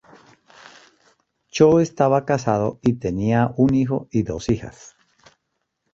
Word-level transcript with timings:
Cho 1.49 1.79
estaba 1.79 2.25
casado 2.25 2.79
y 2.81 2.93
tenía 2.93 3.53
un 3.55 3.75
hijo 3.75 4.07
y 4.09 4.23
dos 4.23 4.49
hijas. 4.49 4.95